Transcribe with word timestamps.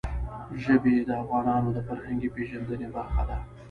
ژبې 0.63 0.93
د 1.07 1.09
افغانانو 1.21 1.69
د 1.73 1.79
فرهنګي 1.87 2.29
پیژندنې 2.35 2.87
برخه 2.95 3.23
ده. 3.29 3.37